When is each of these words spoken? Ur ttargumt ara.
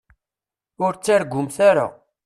Ur 0.85 0.91
ttargumt 0.95 1.57
ara. 1.69 1.87